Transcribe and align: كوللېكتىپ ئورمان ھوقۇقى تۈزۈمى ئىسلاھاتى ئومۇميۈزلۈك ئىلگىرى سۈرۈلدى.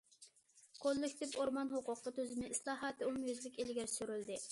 كوللېكتىپ 0.85 1.35
ئورمان 1.43 1.69
ھوقۇقى 1.73 2.13
تۈزۈمى 2.15 2.49
ئىسلاھاتى 2.55 3.07
ئومۇميۈزلۈك 3.09 3.61
ئىلگىرى 3.65 3.93
سۈرۈلدى. 3.97 4.41